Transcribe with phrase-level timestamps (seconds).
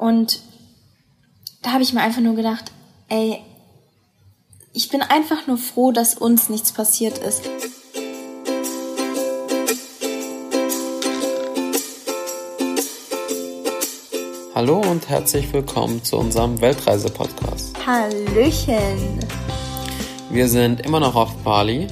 [0.00, 0.40] Und
[1.60, 2.72] da habe ich mir einfach nur gedacht,
[3.10, 3.38] ey,
[4.72, 7.42] ich bin einfach nur froh, dass uns nichts passiert ist.
[14.54, 17.76] Hallo und herzlich willkommen zu unserem Weltreise-Podcast.
[17.86, 19.20] Hallöchen!
[20.30, 21.88] Wir sind immer noch auf Bali.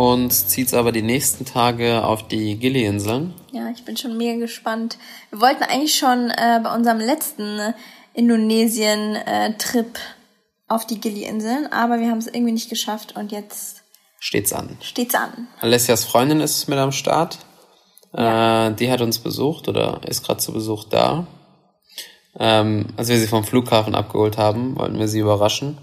[0.00, 3.34] Uns zieht es aber die nächsten Tage auf die Gili-Inseln.
[3.52, 4.96] Ja, ich bin schon mega gespannt.
[5.28, 7.74] Wir wollten eigentlich schon äh, bei unserem letzten
[8.14, 9.98] Indonesien-Trip
[10.68, 13.82] auf die Gili-Inseln, aber wir haben es irgendwie nicht geschafft und jetzt
[14.20, 14.78] steht's an.
[14.80, 15.48] Steht's an.
[15.60, 17.40] Alessias Freundin ist mit am Start.
[18.14, 18.68] Ja.
[18.68, 21.26] Äh, die hat uns besucht oder ist gerade zu Besuch da.
[22.38, 25.76] Ähm, als wir sie vom Flughafen abgeholt haben, wollten wir sie überraschen.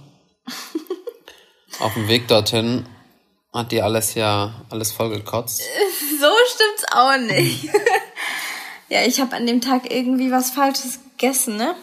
[1.80, 2.88] Auf dem Weg dorthin
[3.58, 5.62] hat die alles ja alles vollgekotzt.
[6.20, 7.70] So stimmt's auch nicht.
[8.90, 11.76] ja, ich habe an dem Tag irgendwie was Falsches gegessen, ne?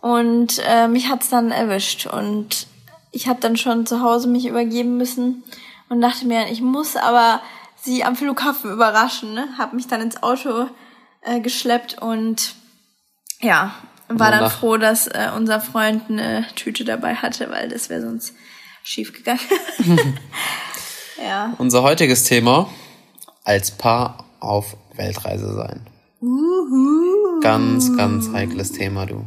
[0.00, 2.68] Und äh, mich hat's dann erwischt und
[3.10, 5.42] ich habe dann schon zu Hause mich übergeben müssen
[5.88, 7.42] und dachte mir, ich muss aber
[7.82, 9.48] sie am Flughafen überraschen, ne?
[9.58, 10.68] Hab mich dann ins Auto
[11.22, 12.54] äh, geschleppt und
[13.40, 13.74] ja,
[14.08, 18.34] war dann froh, dass äh, unser Freund eine Tüte dabei hatte, weil das wäre sonst
[18.82, 19.40] schief gegangen.
[21.24, 21.54] ja.
[21.58, 22.68] Unser heutiges Thema
[23.44, 25.86] als Paar auf Weltreise sein.
[26.20, 27.40] Uhu.
[27.40, 29.24] Ganz, ganz heikles Thema, du.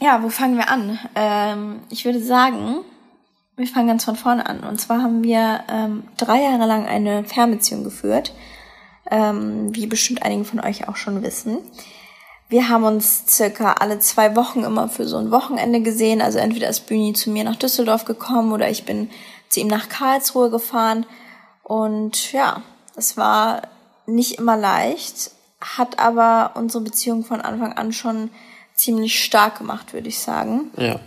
[0.00, 0.98] Ja, wo fangen wir an?
[1.14, 2.78] Ähm, ich würde sagen,
[3.56, 4.60] wir fangen ganz von vorne an.
[4.60, 8.32] Und zwar haben wir ähm, drei Jahre lang eine Fernbeziehung geführt,
[9.10, 11.58] ähm, wie bestimmt einige von euch auch schon wissen.
[12.48, 16.20] Wir haben uns circa alle zwei Wochen immer für so ein Wochenende gesehen.
[16.20, 19.08] Also entweder ist Bühni zu mir nach Düsseldorf gekommen oder ich bin
[19.52, 21.06] zu ihm nach Karlsruhe gefahren.
[21.62, 22.62] Und ja,
[22.96, 23.62] es war
[24.06, 28.30] nicht immer leicht, hat aber unsere Beziehung von Anfang an schon
[28.74, 30.70] ziemlich stark gemacht, würde ich sagen.
[30.76, 30.98] Ja.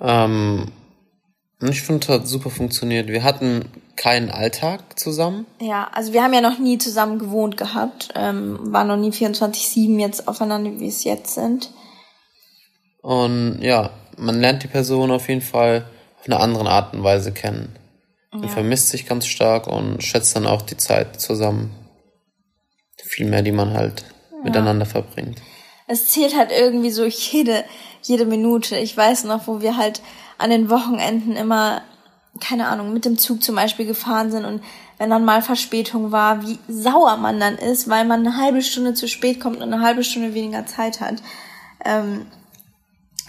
[0.00, 0.70] Ähm,
[1.60, 3.08] ich finde, es hat super funktioniert.
[3.08, 3.64] Wir hatten
[3.96, 5.46] keinen Alltag zusammen.
[5.58, 9.98] Ja, also wir haben ja noch nie zusammen gewohnt gehabt, ähm, waren noch nie 24-7
[9.98, 11.70] jetzt aufeinander, wie es jetzt sind.
[13.00, 15.86] Und ja, man lernt die Person auf jeden Fall
[16.26, 17.74] auf eine andere Art und Weise kennen.
[18.32, 18.48] Man ja.
[18.48, 21.70] vermisst sich ganz stark und schätzt dann auch die Zeit zusammen.
[23.02, 24.42] Viel mehr, die man halt ja.
[24.42, 25.40] miteinander verbringt.
[25.86, 27.64] Es zählt halt irgendwie so jede,
[28.02, 28.76] jede Minute.
[28.76, 30.02] Ich weiß noch, wo wir halt
[30.38, 31.82] an den Wochenenden immer,
[32.40, 34.62] keine Ahnung, mit dem Zug zum Beispiel gefahren sind und
[34.98, 38.94] wenn dann mal Verspätung war, wie sauer man dann ist, weil man eine halbe Stunde
[38.94, 41.16] zu spät kommt und eine halbe Stunde weniger Zeit hat.
[41.84, 42.26] Ähm,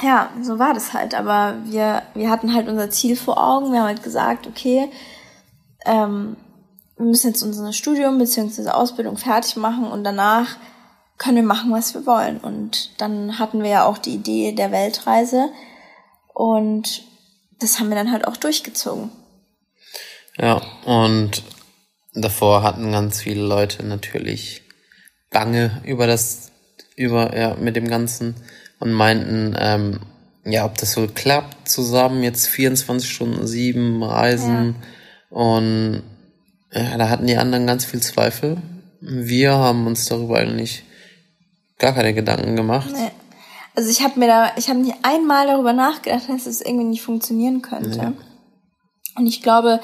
[0.02, 1.16] ja, so war das halt.
[1.16, 3.72] Aber wir, wir hatten halt unser Ziel vor Augen.
[3.72, 4.90] Wir haben halt gesagt, okay,
[5.85, 6.38] ähm,
[6.97, 8.69] wir müssen jetzt unser Studium bzw.
[8.69, 10.57] Ausbildung fertig machen und danach
[11.18, 12.38] können wir machen, was wir wollen.
[12.38, 15.50] Und dann hatten wir ja auch die Idee der Weltreise.
[16.34, 17.03] Und
[17.59, 19.09] das haben wir dann halt auch durchgezogen.
[20.38, 21.41] Ja, und
[22.13, 24.62] davor hatten ganz viele Leute natürlich
[25.31, 26.52] Bange über das,
[26.96, 28.36] über, ja, mit dem Ganzen
[28.80, 30.00] und meinten, ähm,
[30.46, 34.76] ja, ob das so klappt, zusammen jetzt 24 Stunden, sieben Reisen.
[35.30, 35.38] Ja.
[35.38, 36.04] Und
[36.72, 38.58] ja, da hatten die anderen ganz viel Zweifel.
[39.02, 40.84] Wir haben uns darüber eigentlich
[41.78, 42.90] gar keine Gedanken gemacht.
[42.94, 43.12] Nee.
[43.76, 47.04] Also ich habe mir da, ich habe nicht einmal darüber nachgedacht, dass es irgendwie nicht
[47.04, 47.98] funktionieren könnte.
[47.98, 48.14] Ja.
[49.16, 49.80] Und ich glaube,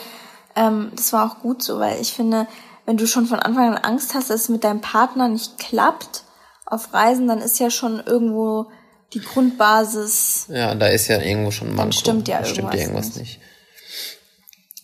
[0.55, 2.47] ähm, das war auch gut so, weil ich finde,
[2.85, 6.23] wenn du schon von Anfang an Angst hast, dass es mit deinem Partner nicht klappt
[6.65, 8.67] auf Reisen, dann ist ja schon irgendwo
[9.13, 10.47] die Grundbasis.
[10.49, 11.91] Ja, da ist ja irgendwo schon ein Manko.
[11.91, 13.19] Dann stimmt ja irgendwas, stimmt irgendwas nicht.
[13.19, 13.39] nicht.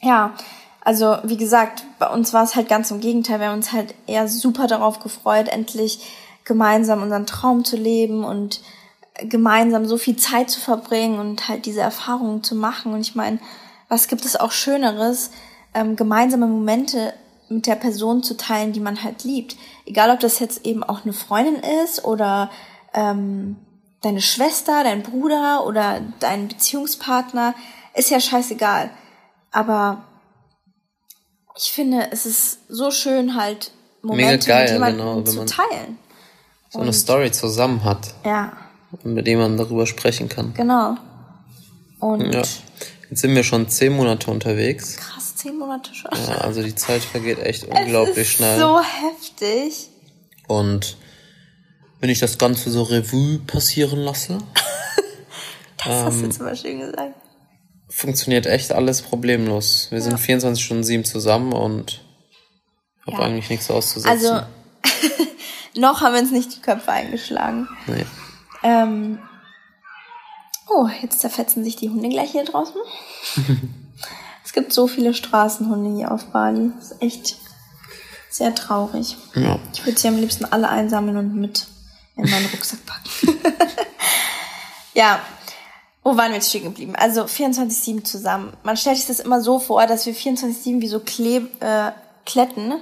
[0.01, 0.33] Ja,
[0.81, 3.39] also wie gesagt, bei uns war es halt ganz im Gegenteil.
[3.39, 5.99] Wir haben uns halt eher super darauf gefreut, endlich
[6.45, 8.61] gemeinsam unseren Traum zu leben und
[9.21, 12.93] gemeinsam so viel Zeit zu verbringen und halt diese Erfahrungen zu machen.
[12.93, 13.39] Und ich meine,
[13.89, 15.31] was gibt es auch Schöneres,
[15.73, 17.13] ähm, gemeinsame Momente
[17.49, 19.57] mit der Person zu teilen, die man halt liebt.
[19.85, 22.49] Egal, ob das jetzt eben auch eine Freundin ist oder
[22.93, 23.57] ähm,
[24.01, 27.55] deine Schwester, dein Bruder oder dein Beziehungspartner,
[27.95, 28.89] ist ja scheißegal.
[29.51, 30.03] Aber
[31.57, 35.97] ich finde, es ist so schön, halt Momente geil, mit jemandem genau, zu teilen.
[36.69, 38.13] So eine Story zusammen hat.
[38.23, 38.53] Ja
[39.03, 40.53] mit dem man darüber sprechen kann.
[40.53, 40.95] Genau.
[41.99, 42.43] Und ja.
[43.09, 44.97] Jetzt sind wir schon zehn Monate unterwegs.
[44.97, 46.11] Krass, zehn Monate schon.
[46.27, 48.59] Ja, also die Zeit vergeht echt unglaublich es ist schnell.
[48.59, 49.89] So heftig.
[50.47, 50.97] Und
[51.99, 54.37] wenn ich das Ganze so Revue passieren lasse.
[55.77, 57.15] das ähm, hast du ähm, zum Beispiel gesagt.
[57.89, 59.87] Funktioniert echt alles problemlos.
[59.89, 60.03] Wir ja.
[60.03, 62.01] sind 24 Stunden sieben zusammen und
[63.05, 63.23] habe ja.
[63.23, 64.09] eigentlich nichts auszusetzen.
[64.09, 64.45] Also
[65.75, 67.67] Noch haben wir uns nicht die Köpfe eingeschlagen.
[67.87, 68.05] Nee.
[68.63, 69.19] Ähm,
[70.67, 72.75] oh, jetzt zerfetzen sich die Hunde gleich hier draußen.
[74.43, 76.71] es gibt so viele Straßenhunde hier auf Bali.
[76.75, 77.37] Das ist echt
[78.29, 79.15] sehr traurig.
[79.35, 79.59] Ja.
[79.73, 81.67] Ich würde sie am liebsten alle einsammeln und mit
[82.19, 83.39] in meinen Rucksack packen.
[84.93, 85.19] ja,
[86.03, 86.95] wo waren wir jetzt stehen geblieben?
[86.95, 88.53] Also 24-7 zusammen.
[88.63, 91.91] Man stellt sich das immer so vor, dass wir 24-7 wie so Kleb äh,
[92.25, 92.75] Kletten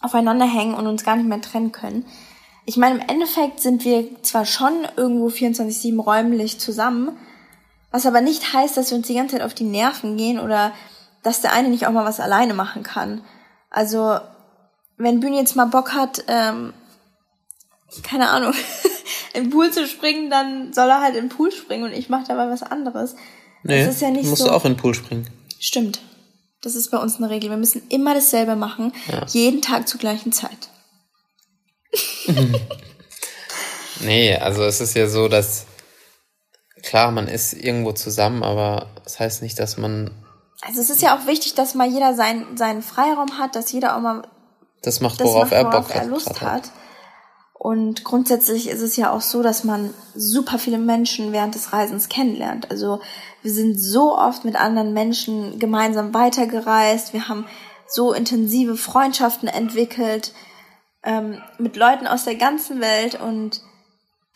[0.00, 2.06] aufeinander hängen und uns gar nicht mehr trennen können.
[2.64, 7.16] Ich meine, im Endeffekt sind wir zwar schon irgendwo 24-7 räumlich zusammen,
[7.90, 10.72] was aber nicht heißt, dass wir uns die ganze Zeit auf die Nerven gehen oder
[11.22, 13.22] dass der eine nicht auch mal was alleine machen kann.
[13.70, 14.18] Also,
[14.96, 16.72] wenn Bühne jetzt mal Bock hat, ähm,
[18.02, 18.52] keine Ahnung,
[19.34, 22.48] im Pool zu springen, dann soll er halt im Pool springen und ich mache dabei
[22.48, 23.14] was anderes.
[23.62, 24.50] Nee, das ist ja nicht musst so.
[24.50, 25.28] auch in den Pool springen.
[25.58, 26.00] Stimmt.
[26.62, 27.50] Das ist bei uns eine Regel.
[27.50, 29.24] Wir müssen immer dasselbe machen, ja.
[29.28, 30.68] jeden Tag zur gleichen Zeit.
[34.00, 35.66] nee, also es ist ja so, dass
[36.82, 40.10] klar, man ist irgendwo zusammen, aber das heißt nicht, dass man.
[40.62, 43.96] Also es ist ja auch wichtig, dass mal jeder seinen, seinen Freiraum hat, dass jeder
[43.96, 44.22] auch mal
[44.82, 46.40] das macht, worauf das macht, worauf er Bock er Lust hat.
[46.40, 46.70] hat.
[47.66, 52.08] Und grundsätzlich ist es ja auch so, dass man super viele Menschen während des Reisens
[52.08, 52.70] kennenlernt.
[52.70, 53.00] Also
[53.42, 57.12] wir sind so oft mit anderen Menschen gemeinsam weitergereist.
[57.12, 57.44] Wir haben
[57.88, 60.32] so intensive Freundschaften entwickelt
[61.02, 63.20] ähm, mit Leuten aus der ganzen Welt.
[63.20, 63.62] Und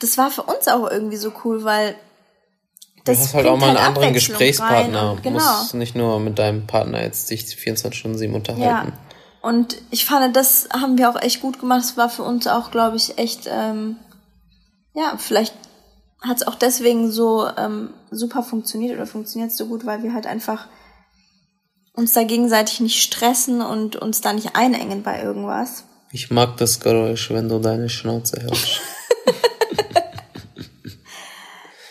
[0.00, 1.94] das war für uns auch irgendwie so cool, weil
[3.04, 5.18] das du hast halt auch mal einen halt anderen Gesprächspartner.
[5.22, 5.38] Genau.
[5.38, 8.88] Du musst nicht nur mit deinem Partner jetzt dich 24 Stunden sieben unterhalten.
[8.88, 9.09] Ja.
[9.42, 11.82] Und ich fand, das haben wir auch echt gut gemacht.
[11.82, 13.96] Es war für uns auch, glaube ich, echt, ähm,
[14.94, 15.54] ja, vielleicht
[16.20, 20.26] hat es auch deswegen so ähm, super funktioniert oder funktioniert so gut, weil wir halt
[20.26, 20.66] einfach
[21.94, 25.84] uns da gegenseitig nicht stressen und uns da nicht einengen bei irgendwas.
[26.12, 28.80] Ich mag das Geräusch, wenn du deine Schnauze hältst.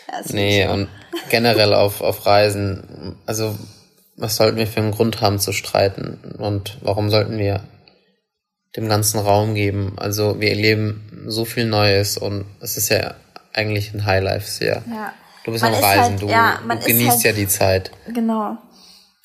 [0.08, 0.88] ja, nee, und
[1.30, 3.56] generell auf, auf Reisen, also
[4.20, 7.64] was sollten wir für einen Grund haben zu streiten und warum sollten wir
[8.76, 9.94] dem ganzen Raum geben?
[9.96, 13.14] Also wir erleben so viel Neues und es ist ja
[13.52, 14.82] eigentlich ein Highlife sehr.
[14.88, 15.12] Ja.
[15.44, 17.90] Du bist man am Reisen, halt, du, ja, du genießt halt, ja die Zeit.
[18.08, 18.58] Genau.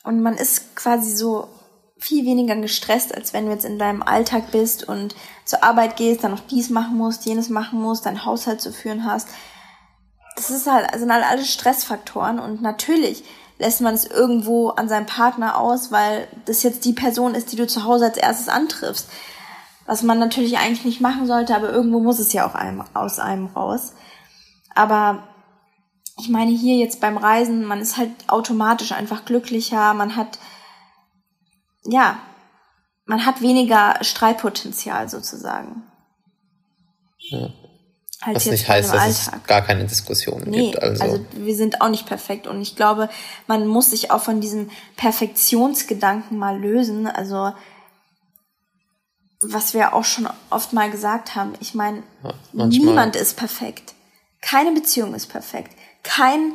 [0.04, 1.50] Und man ist quasi so
[1.98, 6.24] viel weniger gestresst, als wenn du jetzt in deinem Alltag bist und zur Arbeit gehst,
[6.24, 9.28] dann noch dies machen musst, jenes machen musst, deinen Haushalt zu führen hast.
[10.36, 13.24] Das ist halt, sind halt alles Stressfaktoren und natürlich
[13.58, 17.56] lässt man es irgendwo an seinem Partner aus, weil das jetzt die Person ist, die
[17.56, 19.10] du zu Hause als erstes antriffst.
[19.86, 23.20] Was man natürlich eigentlich nicht machen sollte, aber irgendwo muss es ja auch einem, aus
[23.20, 23.94] einem raus.
[24.74, 25.28] Aber
[26.18, 30.40] ich meine hier jetzt beim Reisen, man ist halt automatisch einfach glücklicher, man hat,
[31.84, 32.18] ja,
[33.06, 35.84] man hat weniger Streitpotenzial sozusagen.
[37.20, 37.50] Ja.
[38.22, 39.42] Als Was nicht heißt, dass Alltag.
[39.42, 40.82] es gar keine Diskussionen nee, gibt.
[40.82, 41.04] Also.
[41.04, 43.10] also wir sind auch nicht perfekt und ich glaube,
[43.48, 47.08] man muss sich auch von diesem Perfektionsgedanken mal lösen.
[47.08, 47.52] Also
[49.42, 51.54] was wir auch schon oft mal gesagt haben.
[51.60, 52.04] Ich meine,
[52.54, 53.94] ja, niemand ist perfekt.
[54.42, 55.76] Keine Beziehung ist perfekt.
[56.04, 56.54] Kein,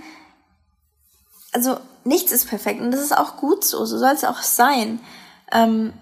[1.53, 3.85] also nichts ist perfekt und das ist auch gut so.
[3.85, 5.01] So soll es auch sein.
[5.53, 5.93] Ähm,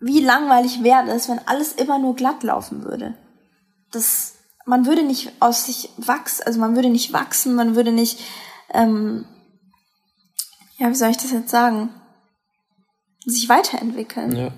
[0.00, 3.14] wie langweilig wäre es, wenn alles immer nur glatt laufen würde?
[3.92, 4.33] Das
[4.64, 8.20] man würde nicht aus sich wachsen, also man würde nicht wachsen, man würde nicht,
[8.72, 9.26] ähm,
[10.78, 11.90] ja, wie soll ich das jetzt sagen,
[13.24, 14.36] sich weiterentwickeln.
[14.36, 14.50] Ja.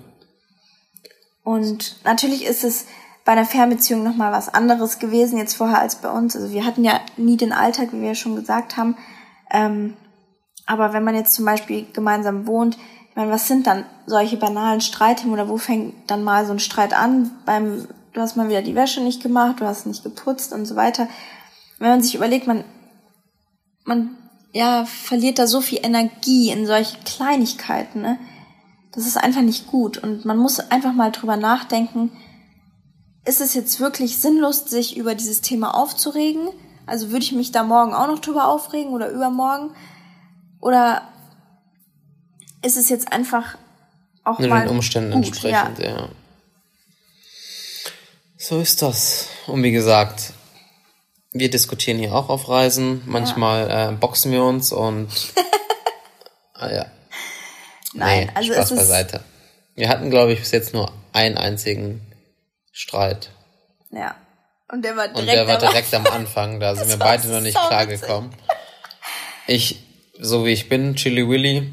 [1.43, 2.85] Und natürlich ist es
[3.23, 6.35] bei einer Fernbeziehung nochmal was anderes gewesen jetzt vorher als bei uns.
[6.35, 8.97] Also wir hatten ja nie den Alltag, wie wir ja schon gesagt haben.
[9.51, 9.95] Ähm,
[10.65, 12.77] aber wenn man jetzt zum Beispiel gemeinsam wohnt,
[13.09, 16.59] ich meine, was sind dann solche banalen Streitthemen oder wo fängt dann mal so ein
[16.59, 17.31] Streit an?
[17.45, 20.75] Beim du hast mal wieder die Wäsche nicht gemacht, du hast nicht geputzt und so
[20.75, 21.07] weiter.
[21.77, 22.63] Wenn man sich überlegt, man,
[23.85, 24.17] man,
[24.53, 28.17] ja, verliert da so viel Energie in solche Kleinigkeiten, ne?
[28.91, 29.99] Das ist einfach nicht gut.
[29.99, 32.11] Und man muss einfach mal drüber nachdenken,
[33.23, 36.49] ist es jetzt wirklich sinnlos, sich über dieses Thema aufzuregen?
[36.87, 39.75] Also würde ich mich da morgen auch noch drüber aufregen oder übermorgen?
[40.59, 41.03] Oder
[42.63, 43.59] ist es jetzt einfach
[44.23, 45.89] auch Nur mal den Umständen gut, entsprechend, ja.
[45.89, 46.09] ja.
[48.47, 49.27] So ist das.
[49.47, 50.31] Und wie gesagt,
[51.33, 53.01] wir diskutieren hier auch auf Reisen.
[53.05, 53.89] Manchmal ja.
[53.89, 55.09] äh, boxen wir uns und
[56.53, 56.85] ah, ja.
[57.93, 59.19] Nein, nee, also Spaß es beiseite.
[59.75, 61.99] Wir hatten, glaube ich, bis jetzt nur einen einzigen
[62.71, 63.31] Streit.
[63.91, 64.15] Ja.
[64.71, 66.61] Und der war direkt, und der war direkt am Anfang.
[66.61, 68.33] Da sind wir beide noch nicht so klargekommen.
[69.45, 69.83] Ich,
[70.21, 71.69] so wie ich bin, Chili Willy,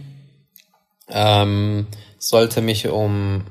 [1.08, 1.86] ähm,
[2.18, 3.46] sollte mich um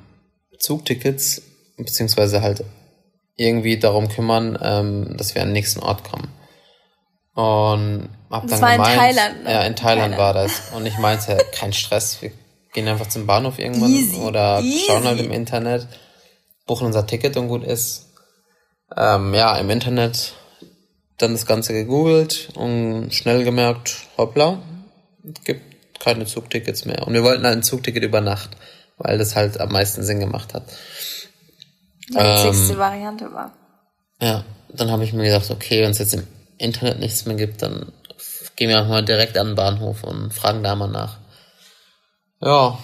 [0.60, 1.42] Zugtickets
[1.78, 2.66] beziehungsweise halt
[3.36, 6.30] irgendwie darum kümmern, ähm, dass wir an den nächsten Ort kommen.
[7.36, 9.52] Und hab Das dann war in gemeint, Thailand, ne?
[9.52, 10.18] Ja, in Thailand Thailand.
[10.18, 10.62] war das.
[10.76, 12.32] Und ich meinte, kein Stress, wir
[12.74, 15.26] gehen einfach zum Bahnhof irgendwann Easy, oder schauen halt easy.
[15.26, 15.88] im Internet,
[16.68, 18.12] buchen unser Ticket und gut ist.
[18.96, 20.34] Ähm, ja, im Internet
[21.18, 24.60] dann das Ganze gegoogelt und schnell gemerkt, hoppla,
[25.24, 27.08] es gibt keine Zugtickets mehr.
[27.08, 28.52] Und wir wollten halt ein Zugticket über Nacht,
[28.98, 30.64] weil das halt am meisten Sinn gemacht hat.
[32.10, 33.52] Die Ähm, witzigste Variante war.
[34.22, 37.62] Ja, dann habe ich mir gedacht, okay, wenn es jetzt im Internet nichts mehr gibt,
[37.62, 37.92] dann
[38.56, 41.18] gehen wir auch mal direkt an den Bahnhof und fragen da mal nach.
[42.42, 42.78] Ja,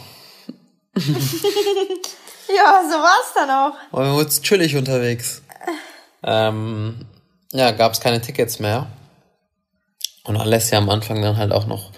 [2.55, 3.73] Ja, so war's dann auch.
[3.91, 5.43] und wir wurden chillig unterwegs.
[6.23, 7.05] Ähm,
[7.51, 8.87] ja, gab es keine Tickets mehr.
[10.23, 11.91] Und Alessia am Anfang dann halt auch noch,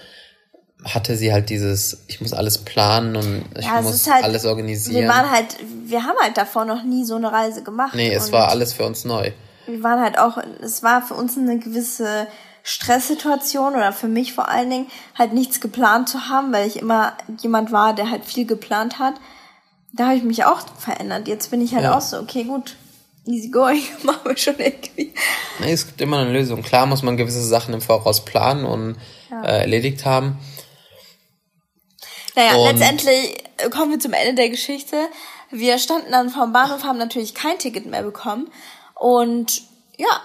[0.84, 5.02] hatte sie halt dieses, ich muss alles planen und ich Ja, muss halt, alles organisieren.
[5.02, 7.94] Wir waren halt, wir haben halt davor noch nie so eine Reise gemacht.
[7.96, 9.32] nee, es war alles für uns neu.
[9.68, 12.28] Wir waren halt auch, es war für uns eine gewisse
[12.64, 17.14] Stresssituation oder für mich vor allen Dingen halt nichts geplant zu haben, weil ich immer
[17.42, 19.14] jemand war, der halt viel geplant hat.
[19.94, 21.28] Da habe ich mich auch verändert.
[21.28, 21.96] Jetzt bin ich halt Ja.
[21.98, 22.76] auch so, okay, gut,
[23.26, 25.14] easy going, machen wir schon irgendwie.
[25.60, 26.64] Nee, es gibt immer eine Lösung.
[26.64, 28.96] Klar muss man gewisse Sachen im Voraus planen und
[29.44, 30.38] äh, erledigt haben.
[32.42, 34.96] Naja, Und- letztendlich äh, kommen wir zum Ende der Geschichte.
[35.52, 38.52] Wir standen dann vom Bahnhof, haben natürlich kein Ticket mehr bekommen.
[38.96, 39.62] Und
[39.98, 40.22] ja,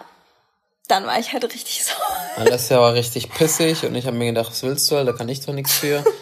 [0.89, 2.17] dann war ich halt richtig sauer.
[2.37, 5.45] Alessia war richtig pissig und ich habe mir gedacht, was willst du, da kann ich
[5.45, 6.05] doch nichts für.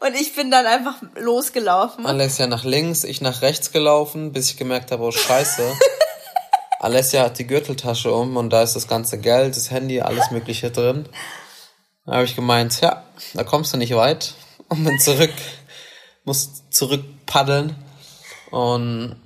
[0.00, 2.06] Und ich bin dann einfach losgelaufen.
[2.06, 5.72] Alessia nach links, ich nach rechts gelaufen, bis ich gemerkt habe, oh scheiße.
[6.78, 10.70] Alessia hat die Gürteltasche um und da ist das ganze Geld, das Handy, alles mögliche
[10.70, 11.08] drin.
[12.06, 13.02] Da habe ich gemeint, ja,
[13.34, 14.34] da kommst du nicht weit.
[14.68, 15.32] Und bin zurück,
[16.24, 17.74] muss zurück paddeln.
[18.50, 19.16] Und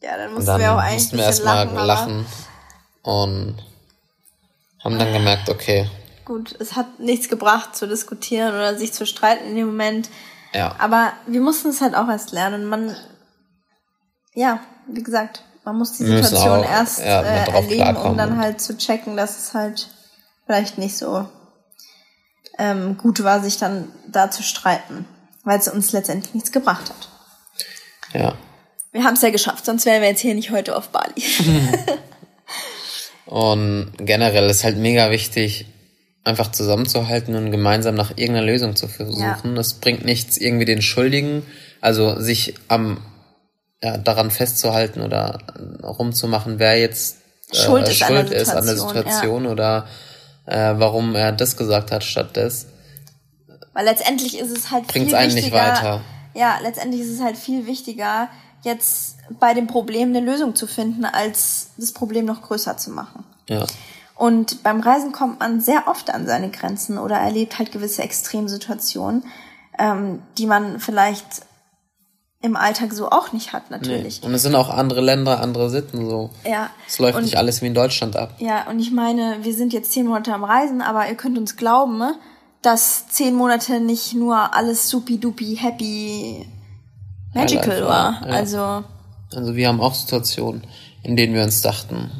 [0.00, 1.86] Ja, dann mussten dann wir auch eigentlich mussten wir erstmal lachen.
[1.86, 2.26] lachen
[3.02, 3.56] und
[4.82, 5.88] haben dann gemerkt, okay,
[6.24, 10.10] Gut, es hat nichts gebracht zu diskutieren oder sich zu streiten in dem Moment.
[10.52, 10.74] ja.
[10.78, 12.64] Aber wir mussten es halt auch erst lernen.
[12.66, 12.96] Man,
[14.34, 18.60] ja, wie gesagt, man muss die Situation auch, erst ja, äh, erleben, um dann halt
[18.60, 19.88] zu checken, dass es halt
[20.46, 21.28] vielleicht nicht so
[22.58, 25.06] ähm, gut war, sich dann da zu streiten,
[25.44, 27.08] weil es uns letztendlich nichts gebracht hat.
[28.12, 28.34] Ja.
[28.92, 31.22] Wir haben es ja geschafft, sonst wären wir jetzt hier nicht heute auf Bali.
[33.26, 35.66] Und generell ist halt mega wichtig,
[36.22, 39.56] einfach zusammenzuhalten und gemeinsam nach irgendeiner Lösung zu versuchen.
[39.56, 41.42] Es bringt nichts, irgendwie den Schuldigen,
[41.80, 42.98] also sich am
[43.82, 45.38] ja, daran festzuhalten oder
[45.82, 47.18] rumzumachen, wer jetzt
[47.52, 49.86] äh, Schuld ist an der schuld ist an der Situation, Situation oder
[50.46, 52.66] äh, warum er das gesagt hat statt des.
[53.72, 55.58] Weil letztendlich ist es halt Bringt's viel einen nicht wichtiger.
[55.58, 56.00] weiter.
[56.34, 58.28] Ja, letztendlich ist es halt viel wichtiger,
[58.62, 63.24] jetzt bei dem Problem eine Lösung zu finden, als das Problem noch größer zu machen.
[63.48, 63.66] Ja.
[64.14, 69.24] Und beim Reisen kommt man sehr oft an seine Grenzen oder erlebt halt gewisse Extremsituationen,
[69.78, 71.42] ähm, die man vielleicht
[72.42, 74.22] im Alltag so auch nicht hat, natürlich.
[74.22, 76.30] Und es sind auch andere Länder, andere Sitten so.
[76.44, 76.70] Ja.
[76.86, 78.34] Es läuft und, nicht alles wie in Deutschland ab.
[78.38, 81.56] Ja, und ich meine, wir sind jetzt zehn Monate am Reisen, aber ihr könnt uns
[81.56, 82.02] glauben,
[82.62, 86.46] dass zehn Monate nicht nur alles supi-dupi, happy,
[87.34, 88.20] magical Highlight war.
[88.20, 88.34] war, ja.
[88.34, 88.84] Also
[89.34, 90.62] Also wir haben auch Situationen,
[91.02, 92.10] in denen wir uns dachten,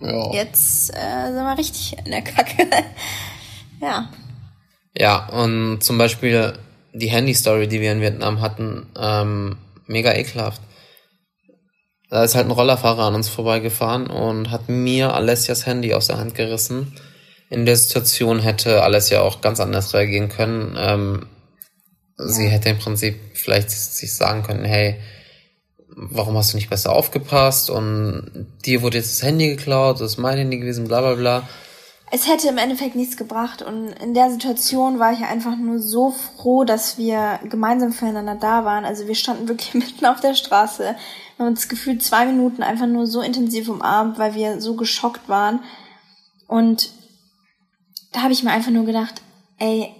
[0.00, 0.32] ja.
[0.32, 2.66] jetzt äh, sind wir richtig in der Kacke.
[3.80, 4.08] ja.
[4.96, 6.54] Ja, und zum Beispiel
[6.92, 9.56] die Handy-Story, die wir in Vietnam hatten, ähm,
[9.86, 10.60] mega ekelhaft.
[12.08, 16.18] Da ist halt ein Rollerfahrer an uns vorbeigefahren und hat mir Alessias Handy aus der
[16.18, 16.96] Hand gerissen.
[17.50, 20.76] In der Situation hätte Alessia auch ganz anders reagieren können.
[20.78, 21.26] Ähm,
[22.16, 25.00] Sie hätte im Prinzip vielleicht sich sagen können, hey,
[25.88, 27.70] warum hast du nicht besser aufgepasst?
[27.70, 31.48] Und dir wurde jetzt das Handy geklaut, das ist mein Handy gewesen, bla bla bla.
[32.12, 36.10] Es hätte im Endeffekt nichts gebracht und in der Situation war ich einfach nur so
[36.10, 38.84] froh, dass wir gemeinsam füreinander da waren.
[38.84, 40.96] Also wir standen wirklich mitten auf der Straße,
[41.36, 45.28] wir haben uns gefühlt zwei Minuten einfach nur so intensiv umarmt, weil wir so geschockt
[45.28, 45.60] waren.
[46.48, 46.90] Und
[48.12, 49.22] da habe ich mir einfach nur gedacht,
[49.58, 49.94] ey,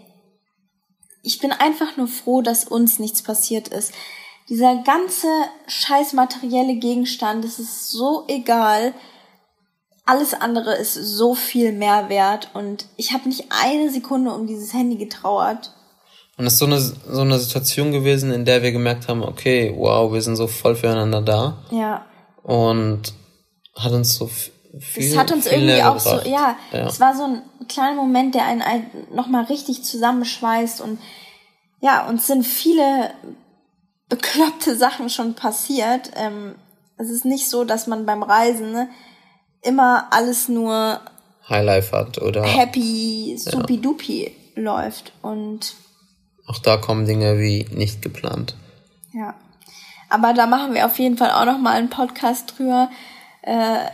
[1.22, 3.92] ich bin einfach nur froh, dass uns nichts passiert ist.
[4.48, 5.28] Dieser ganze
[5.68, 8.94] scheiß materielle Gegenstand, das ist so egal.
[10.10, 14.72] Alles andere ist so viel mehr wert und ich habe nicht eine Sekunde um dieses
[14.72, 15.72] Handy getrauert.
[16.36, 19.72] Und es ist so eine, so eine Situation gewesen, in der wir gemerkt haben, okay,
[19.76, 21.58] wow, wir sind so voll füreinander da.
[21.70, 22.06] Ja.
[22.42, 23.12] Und
[23.76, 26.24] hat uns so viel Es hat uns irgendwie auch gebracht.
[26.24, 26.86] so, ja, ja.
[26.86, 30.98] es war so ein kleiner Moment, der einen ein- nochmal richtig zusammenschweißt und
[31.80, 33.10] ja, uns sind viele
[34.08, 36.10] bekloppte Sachen schon passiert.
[36.16, 36.56] Ähm,
[36.98, 38.88] es ist nicht so, dass man beim Reisen ne,
[39.62, 41.00] immer alles nur
[41.48, 45.12] Highlife hat oder happy, supi-dupi läuft.
[45.22, 45.74] Und
[46.46, 48.54] auch da kommen Dinge wie nicht geplant.
[49.12, 49.34] ja.
[50.12, 52.90] Aber da machen wir auf jeden Fall auch noch mal einen Podcast drüber.
[53.42, 53.84] Äh,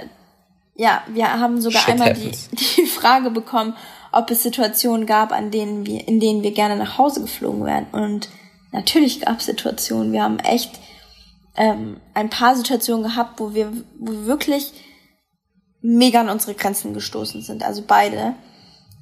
[0.75, 2.31] ja, wir haben sogar Shit einmal die,
[2.77, 3.77] die Frage bekommen,
[4.13, 7.87] ob es Situationen gab, an denen wir, in denen wir gerne nach Hause geflogen wären.
[7.93, 8.31] Und
[8.73, 10.13] natürlich gab es Situationen.
[10.13, 10.81] Wir haben echt
[11.55, 14.73] ähm, ein paar Situationen gehabt, wo wir, wo wir wirklich
[15.87, 17.63] mega an unsere Grenzen gestoßen sind.
[17.63, 18.35] Also beide.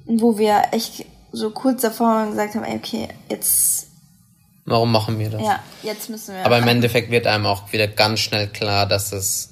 [0.05, 3.87] Und wo wir echt so kurz davor waren und gesagt haben, ey, okay, jetzt,
[4.65, 5.41] Warum machen wir das?
[5.41, 6.45] ja, jetzt müssen wir.
[6.45, 9.49] Aber im Endeffekt wird einem auch wieder ganz schnell klar, dass es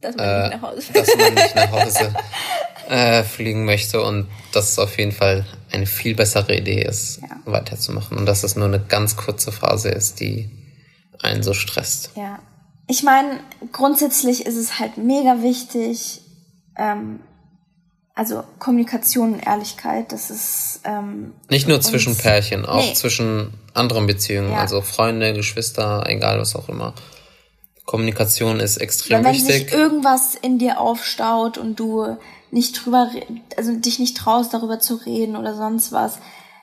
[0.00, 2.14] dass man äh, nicht nach Hause dass man nicht nach Hause
[2.88, 7.36] äh, fliegen möchte und dass es auf jeden Fall eine viel bessere Idee ist, Ja.
[7.44, 10.50] weiterzumachen und dass es nur eine ganz kurze Phase ist, die
[11.22, 12.10] einen so stresst.
[12.16, 12.38] Ja.
[12.88, 13.38] Ich meine,
[13.72, 16.21] grundsätzlich ist es halt mega wichtig,
[16.76, 17.20] ähm,
[18.14, 22.92] also Kommunikation und Ehrlichkeit, das ist ähm, Nicht nur zwischen Pärchen, auch Nee.
[22.94, 24.58] zwischen anderen Beziehungen, Ja.
[24.58, 26.92] also Freunde, Geschwister, egal was auch immer.
[27.86, 29.70] Kommunikation ist extrem Weil wenn wichtig.
[29.70, 32.16] sich irgendwas in dir aufstaut und du
[32.50, 33.10] nicht drüber,
[33.56, 36.18] also dich nicht traust, darüber zu reden oder sonst was,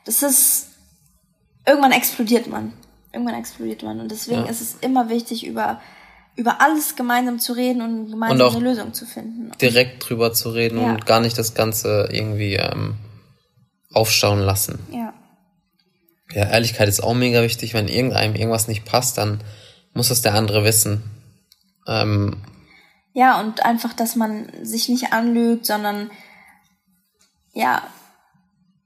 [0.06, 0.68] das ist,
[1.68, 2.74] irgendwann explodiert man.
[3.12, 4.00] Irgendwann explodiert man.
[4.00, 4.50] Und deswegen Ja.
[4.52, 5.82] ist es immer wichtig, über,
[6.40, 9.52] über alles gemeinsam zu reden und gemeinsam Und eine Lösung zu finden.
[9.62, 10.92] direkt drüber zu reden Ja.
[10.94, 12.96] und gar nicht das Ganze irgendwie ähm,
[13.94, 14.80] aufstauen lassen.
[14.92, 15.14] Ja.
[16.32, 17.74] Ja, Ehrlichkeit ist auch mega wichtig.
[17.74, 19.44] Wenn irgendeinem irgendwas nicht passt, dann
[19.94, 21.04] muss es der andere wissen.
[21.88, 22.38] Ähm,
[23.14, 26.10] Ja, und einfach, dass man sich nicht anlügt, sondern
[27.54, 27.82] ja,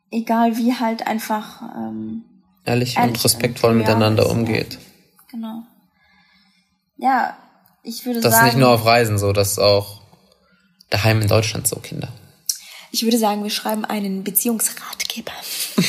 [0.09, 2.23] egal wie halt einfach, ähm,
[2.65, 4.79] ehrlich, Ehrlich und respektvoll und miteinander ja, umgeht.
[5.29, 5.63] genau.
[6.97, 7.37] Ja,
[7.83, 8.45] ich würde Das ist sagen.
[8.47, 10.01] nicht nur auf Reisen so, das ist auch
[10.89, 12.09] daheim in Deutschland so, Kinder.
[12.91, 15.31] Ich würde sagen, wir schreiben einen Beziehungsratgeber.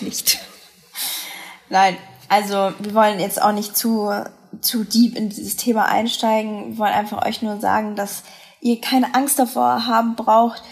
[0.00, 0.38] nicht.
[1.68, 1.96] Nein,
[2.28, 4.10] also wir wollen jetzt auch nicht zu,
[4.60, 6.72] zu deep in dieses Thema einsteigen.
[6.72, 8.22] Wir wollen einfach euch nur sagen, dass
[8.60, 10.62] ihr keine Angst davor haben braucht,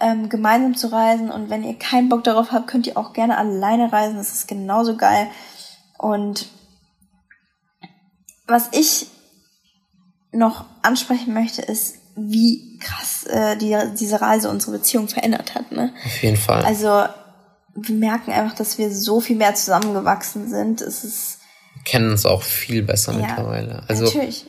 [0.00, 1.30] ähm, gemeinsam zu reisen.
[1.30, 4.16] Und wenn ihr keinen Bock darauf habt, könnt ihr auch gerne alleine reisen.
[4.16, 5.28] Das ist genauso geil.
[5.98, 6.46] Und
[8.48, 9.06] was ich
[10.32, 15.70] noch ansprechen möchte, ist, wie krass äh, die, diese Reise unsere Beziehung verändert hat.
[15.70, 15.92] Ne?
[16.04, 16.64] Auf jeden Fall.
[16.64, 17.04] Also
[17.74, 20.80] wir merken einfach, dass wir so viel mehr zusammengewachsen sind.
[20.80, 21.38] Es ist
[21.74, 23.84] Wir kennen uns auch viel besser ja, mittlerweile.
[23.86, 24.46] Also natürlich.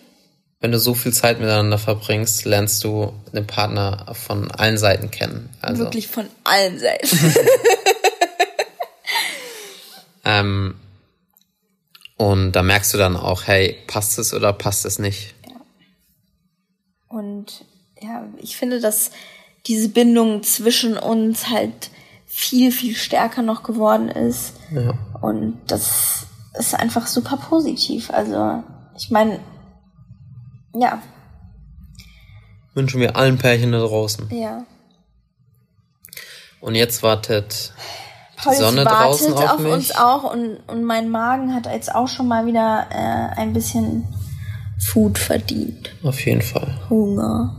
[0.59, 5.49] wenn du so viel Zeit miteinander verbringst, lernst du den Partner von allen Seiten kennen.
[5.61, 7.07] Also, Wirklich von allen Seiten.
[10.29, 10.75] Ähm,
[12.19, 15.35] und da merkst du dann auch, hey, passt es oder passt es nicht?
[17.07, 17.63] Und
[17.97, 19.11] ja, ich finde, dass
[19.65, 21.89] diese Bindung zwischen uns halt
[22.27, 24.53] viel, viel stärker noch geworden ist.
[24.69, 24.93] Ja.
[25.21, 26.27] Und das
[26.57, 28.09] ist einfach super positiv.
[28.11, 28.63] Also,
[28.97, 29.39] ich meine,
[30.73, 31.01] ja,
[32.73, 34.29] Wünschen wir allen Pärchen da draußen.
[34.29, 34.65] ja.
[36.59, 37.71] Und jetzt wartet
[38.45, 42.07] Die Sonne wartet draußen auf, auf uns auch und, und mein Magen hat jetzt auch
[42.07, 44.07] schon mal wieder äh, ein bisschen
[44.79, 45.91] Food verdient.
[46.03, 46.79] Auf jeden Fall.
[46.89, 47.55] Hunger.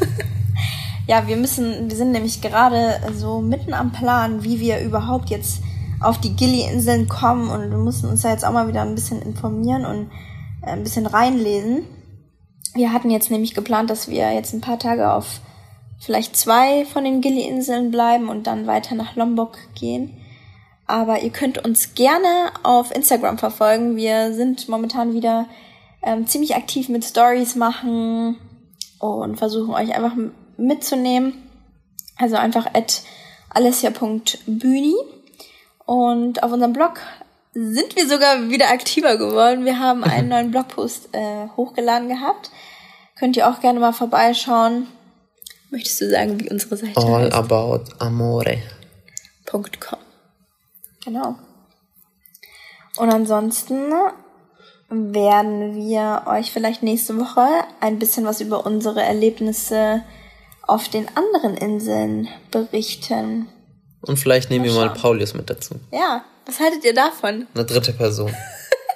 [1.06, 5.60] ja, wir müssen, wir sind nämlich gerade so mitten am Plan, wie wir überhaupt jetzt
[6.00, 9.22] auf die Gili-Inseln kommen und wir mussten uns da jetzt auch mal wieder ein bisschen
[9.22, 10.10] informieren und
[10.62, 11.84] äh, ein bisschen reinlesen.
[12.74, 15.40] Wir hatten jetzt nämlich geplant, dass wir jetzt ein paar Tage auf
[16.02, 20.18] vielleicht zwei von den Gili-Inseln bleiben und dann weiter nach Lombok gehen.
[20.86, 23.96] Aber ihr könnt uns gerne auf Instagram verfolgen.
[23.96, 25.46] Wir sind momentan wieder
[26.02, 28.36] ähm, ziemlich aktiv mit Stories machen
[28.98, 30.16] und versuchen euch einfach
[30.56, 31.48] mitzunehmen.
[32.18, 33.02] Also einfach at
[33.50, 34.94] alessia.bühni.
[35.86, 37.00] Und auf unserem Blog
[37.52, 39.64] sind wir sogar wieder aktiver geworden.
[39.64, 42.50] Wir haben einen neuen Blogpost äh, hochgeladen gehabt.
[43.16, 44.88] Könnt ihr auch gerne mal vorbeischauen.
[45.72, 47.32] Möchtest du sagen, wie unsere Seite All heißt?
[47.32, 48.58] about amore.
[49.46, 49.98] .com.
[51.02, 51.36] Genau.
[52.98, 53.90] Und ansonsten
[54.90, 57.46] werden wir euch vielleicht nächste Woche
[57.80, 60.04] ein bisschen was über unsere Erlebnisse
[60.66, 63.48] auf den anderen Inseln berichten.
[64.02, 64.90] Und vielleicht nehmen wir Mal.
[64.90, 65.76] Paulius mit dazu.
[65.90, 67.46] Ja, was haltet ihr davon?
[67.54, 68.30] Eine dritte Person.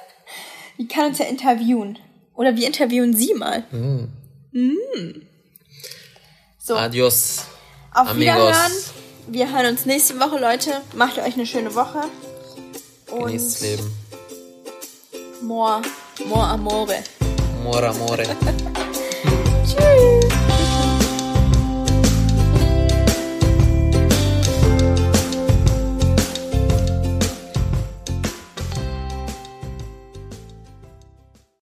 [0.79, 1.99] Die kann uns ja interviewen.
[2.35, 3.65] Oder wir interviewen sie mal.
[3.71, 4.09] Mm.
[6.67, 7.45] So, Adios.
[7.95, 8.35] auf amigos.
[8.35, 8.73] Wiederhören.
[9.29, 10.83] Wir hören uns nächste Woche, Leute.
[10.97, 12.01] Macht euch eine schöne Woche.
[13.09, 13.95] Und Genießt Leben.
[15.43, 15.81] more,
[16.25, 17.05] more amore.
[17.61, 18.25] Amore, amore.